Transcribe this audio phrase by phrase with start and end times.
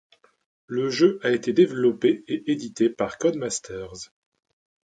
[0.65, 4.09] Le jeu a été développé et édité par Codemasters.